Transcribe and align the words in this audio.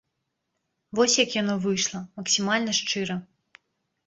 Вось 0.99 1.17
як 1.23 1.31
яно 1.41 1.57
выйшла, 1.67 2.01
максімальна 2.21 2.71
шчыра. 2.79 3.15